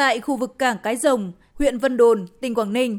[0.00, 2.98] Tại khu vực cảng Cái Rồng, huyện Vân Đồn, tỉnh Quảng Ninh,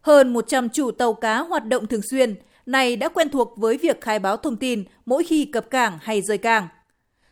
[0.00, 2.34] hơn 100 chủ tàu cá hoạt động thường xuyên
[2.66, 6.22] này đã quen thuộc với việc khai báo thông tin mỗi khi cập cảng hay
[6.22, 6.68] rời cảng.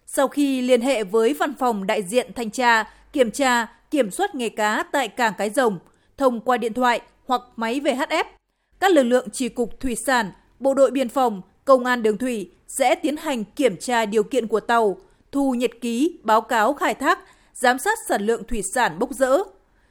[0.06, 4.34] Sau khi liên hệ với văn phòng đại diện thanh tra, kiểm tra, kiểm soát
[4.34, 5.78] nghề cá tại cảng Cái Rồng
[6.16, 8.24] thông qua điện thoại hoặc máy VHF,
[8.80, 10.30] các lực lượng chỉ cục thủy sản,
[10.60, 14.46] bộ đội biên phòng, công an đường thủy sẽ tiến hành kiểm tra điều kiện
[14.46, 14.96] của tàu,
[15.32, 17.18] thu nhật ký, báo cáo khai thác,
[17.60, 19.38] giám sát sản lượng thủy sản bốc rỡ.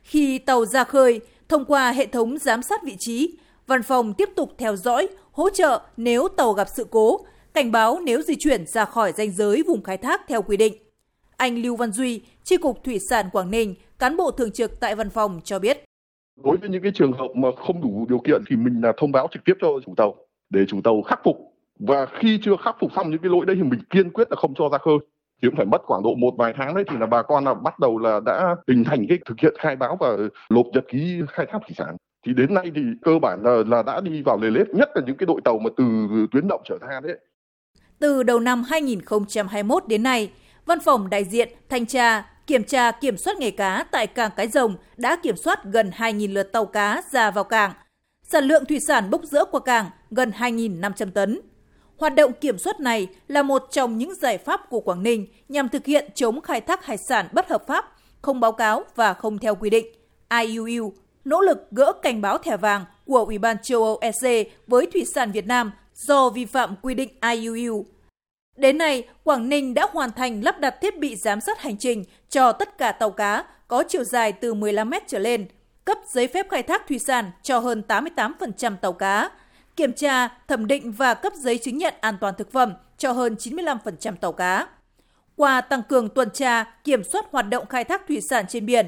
[0.01, 4.29] Khi tàu ra khơi, thông qua hệ thống giám sát vị trí, văn phòng tiếp
[4.35, 7.19] tục theo dõi, hỗ trợ nếu tàu gặp sự cố,
[7.53, 10.73] cảnh báo nếu di chuyển ra khỏi danh giới vùng khai thác theo quy định.
[11.37, 14.95] Anh Lưu Văn Duy, tri cục Thủy sản Quảng Ninh, cán bộ thường trực tại
[14.95, 15.83] văn phòng cho biết.
[16.43, 19.11] Đối với những cái trường hợp mà không đủ điều kiện thì mình là thông
[19.11, 20.15] báo trực tiếp cho chủ tàu
[20.49, 21.37] để chủ tàu khắc phục
[21.79, 24.35] và khi chưa khắc phục xong những cái lỗi đấy thì mình kiên quyết là
[24.35, 24.97] không cho ra khơi
[25.41, 27.79] chứ phải mất khoảng độ một vài tháng đấy thì là bà con là bắt
[27.79, 30.17] đầu là đã hình thành cái thực hiện khai báo và
[30.49, 33.83] nộp nhật ký khai thác thủy sản thì đến nay thì cơ bản là là
[33.83, 35.85] đã đi vào lề lết nhất là những cái đội tàu mà từ
[36.31, 37.17] tuyến động trở ra đấy.
[37.99, 40.31] Từ đầu năm 2021 đến nay,
[40.67, 44.47] Văn phòng đại diện thanh tra, kiểm tra kiểm soát nghề cá tại cảng Cái
[44.47, 47.71] Rồng đã kiểm soát gần 2.000 lượt tàu cá ra vào cảng.
[48.23, 51.39] Sản lượng thủy sản bốc rỡ qua cảng gần 2.500 tấn.
[51.97, 55.69] Hoạt động kiểm soát này là một trong những giải pháp của Quảng Ninh nhằm
[55.69, 59.37] thực hiện chống khai thác hải sản bất hợp pháp, không báo cáo và không
[59.37, 59.85] theo quy định.
[60.41, 60.93] IUU
[61.25, 65.05] nỗ lực gỡ cảnh báo thẻ vàng của Ủy ban châu Âu EC với thủy
[65.15, 67.85] sản Việt Nam do vi phạm quy định IUU.
[68.57, 72.03] Đến nay, Quảng Ninh đã hoàn thành lắp đặt thiết bị giám sát hành trình
[72.29, 75.45] cho tất cả tàu cá có chiều dài từ 15 mét trở lên,
[75.85, 79.29] cấp giấy phép khai thác thủy sản cho hơn 88% tàu cá,
[79.77, 83.35] kiểm tra, thẩm định và cấp giấy chứng nhận an toàn thực phẩm cho hơn
[83.39, 84.67] 95% tàu cá.
[85.35, 88.87] Qua tăng cường tuần tra, kiểm soát hoạt động khai thác thủy sản trên biển,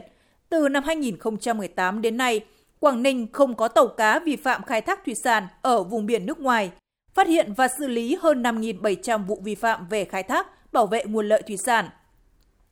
[0.50, 2.46] từ năm 2018 đến nay,
[2.80, 6.26] Quảng Ninh không có tàu cá vi phạm khai thác thủy sản ở vùng biển
[6.26, 6.72] nước ngoài,
[7.14, 11.03] phát hiện và xử lý hơn 5.700 vụ vi phạm về khai thác, bảo vệ
[11.06, 11.90] nguồn lợi thủy sản.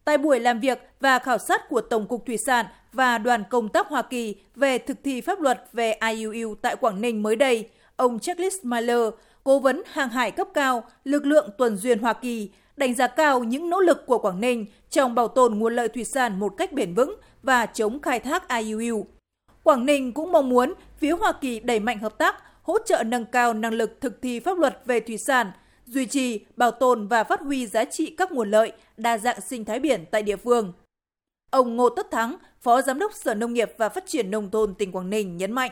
[0.06, 3.70] Tại buổi làm việc và khảo sát của Tổng cục Thủy sản và đoàn công
[3.70, 7.70] tác Hoa Kỳ về thực thi pháp luật về IUU tại Quảng Ninh mới đây,
[7.98, 9.14] ông Checklist Miller,
[9.44, 13.44] cố vấn hàng hải cấp cao, lực lượng tuần duyên Hoa Kỳ, đánh giá cao
[13.44, 16.74] những nỗ lực của Quảng Ninh trong bảo tồn nguồn lợi thủy sản một cách
[16.74, 19.06] bền vững và chống khai thác IUU.
[19.64, 23.26] Quảng Ninh cũng mong muốn phía Hoa Kỳ đẩy mạnh hợp tác, hỗ trợ nâng
[23.26, 25.52] cao năng lực thực thi pháp luật về thủy sản,
[25.86, 29.66] duy trì, bảo tồn và phát huy giá trị các nguồn lợi, đa dạng sinh
[29.66, 30.74] thái biển tại địa phương.
[31.52, 34.76] Ông Ngô Tất Thắng, Phó Giám đốc Sở Nông nghiệp và Phát triển Nông thôn
[34.76, 35.72] tỉnh Quảng Ninh nhấn mạnh.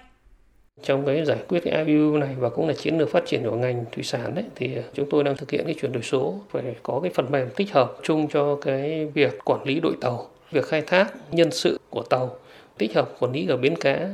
[0.84, 3.56] Trong cái giải quyết cái IBU này và cũng là chiến lược phát triển của
[3.56, 6.40] ngành thủy sản đấy thì ờ, chúng tôi đang thực hiện cái chuyển đổi số
[6.50, 10.28] phải có cái phần mềm tích hợp chung cho cái việc quản lý đội tàu,
[10.52, 12.36] việc khai thác nhân sự của tàu,
[12.78, 14.10] tích hợp quản lý ở bến cá.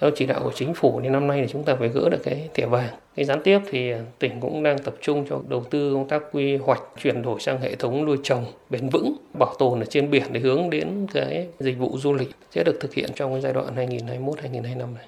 [0.00, 2.20] Theo chỉ đạo của chính phủ thì năm nay thì chúng ta phải gỡ được
[2.24, 2.94] cái thẻ vàng.
[3.16, 6.22] Cái gián tiếp thì ờ, tỉnh cũng đang tập trung cho đầu tư công tác
[6.32, 10.10] quy hoạch chuyển đổi sang hệ thống nuôi trồng bền vững, bảo tồn ở trên
[10.10, 13.40] biển để hướng đến cái dịch vụ du lịch sẽ được thực hiện trong cái
[13.40, 15.06] giai đoạn 2021-2025 này.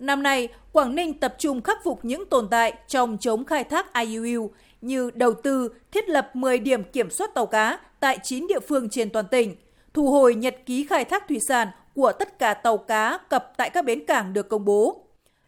[0.00, 3.94] Năm nay, Quảng Ninh tập trung khắc phục những tồn tại trong chống khai thác
[3.94, 4.50] IUU
[4.80, 8.90] như đầu tư thiết lập 10 điểm kiểm soát tàu cá tại 9 địa phương
[8.90, 9.56] trên toàn tỉnh,
[9.94, 13.70] thu hồi nhật ký khai thác thủy sản của tất cả tàu cá cập tại
[13.70, 15.04] các bến cảng được công bố.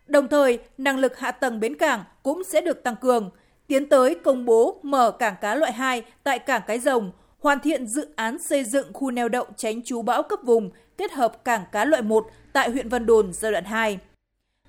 [0.07, 3.31] Đồng thời, năng lực hạ tầng bến cảng cũng sẽ được tăng cường,
[3.67, 7.87] tiến tới công bố mở cảng cá loại 2 tại cảng Cái Rồng, hoàn thiện
[7.87, 11.65] dự án xây dựng khu neo đậu tránh trú bão cấp vùng kết hợp cảng
[11.73, 13.99] cá loại 1 tại huyện Vân Đồn giai đoạn 2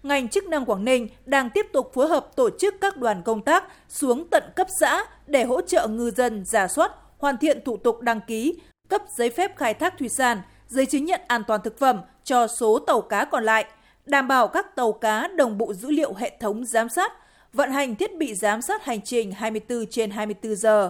[0.03, 3.41] ngành chức năng Quảng Ninh đang tiếp tục phối hợp tổ chức các đoàn công
[3.41, 7.77] tác xuống tận cấp xã để hỗ trợ ngư dân giả soát, hoàn thiện thủ
[7.77, 8.59] tục đăng ký,
[8.89, 12.47] cấp giấy phép khai thác thủy sản, giấy chứng nhận an toàn thực phẩm cho
[12.47, 13.65] số tàu cá còn lại,
[14.05, 17.11] đảm bảo các tàu cá đồng bộ dữ liệu hệ thống giám sát,
[17.53, 20.89] vận hành thiết bị giám sát hành trình 24 trên 24 giờ,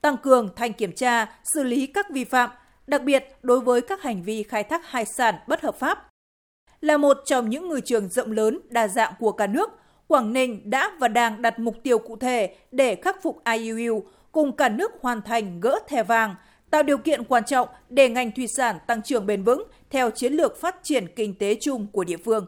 [0.00, 2.50] tăng cường thanh kiểm tra, xử lý các vi phạm,
[2.86, 6.09] đặc biệt đối với các hành vi khai thác hải sản bất hợp pháp
[6.80, 9.70] là một trong những ngư trường rộng lớn, đa dạng của cả nước,
[10.06, 14.56] Quảng Ninh đã và đang đặt mục tiêu cụ thể để khắc phục IUU, cùng
[14.56, 16.34] cả nước hoàn thành gỡ thẻ vàng,
[16.70, 20.32] tạo điều kiện quan trọng để ngành thủy sản tăng trưởng bền vững theo chiến
[20.32, 22.46] lược phát triển kinh tế chung của địa phương.